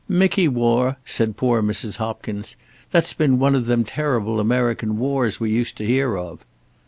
[0.09, 1.97] "Mickey war!" said poor Mrs.
[1.97, 2.57] Hopkins,
[2.89, 6.43] "that's been one of them terrible American wars we used to hear of."